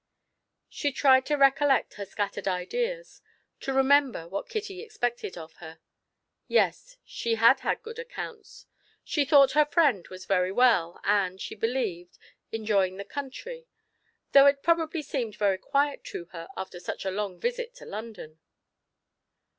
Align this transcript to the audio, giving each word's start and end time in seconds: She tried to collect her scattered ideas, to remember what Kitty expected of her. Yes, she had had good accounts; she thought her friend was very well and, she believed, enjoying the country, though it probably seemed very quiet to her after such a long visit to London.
She 0.67 0.91
tried 0.91 1.27
to 1.27 1.37
collect 1.51 1.93
her 1.93 2.05
scattered 2.05 2.47
ideas, 2.47 3.21
to 3.59 3.71
remember 3.71 4.27
what 4.27 4.49
Kitty 4.49 4.81
expected 4.81 5.37
of 5.37 5.53
her. 5.57 5.77
Yes, 6.47 6.97
she 7.05 7.35
had 7.35 7.59
had 7.59 7.83
good 7.83 7.99
accounts; 7.99 8.65
she 9.03 9.25
thought 9.25 9.51
her 9.51 9.63
friend 9.63 10.07
was 10.07 10.25
very 10.25 10.51
well 10.51 10.99
and, 11.03 11.39
she 11.39 11.53
believed, 11.53 12.17
enjoying 12.51 12.97
the 12.97 13.05
country, 13.05 13.67
though 14.31 14.47
it 14.47 14.63
probably 14.63 15.03
seemed 15.03 15.35
very 15.37 15.59
quiet 15.59 16.03
to 16.05 16.25
her 16.31 16.47
after 16.57 16.79
such 16.79 17.05
a 17.05 17.11
long 17.11 17.39
visit 17.39 17.75
to 17.75 17.85
London. 17.85 18.39